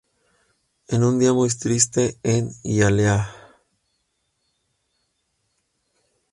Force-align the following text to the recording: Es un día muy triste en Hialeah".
Es 0.87 0.97
un 0.97 1.19
día 1.19 1.31
muy 1.31 1.47
triste 1.49 2.17
en 2.23 2.49
Hialeah". 2.63 3.29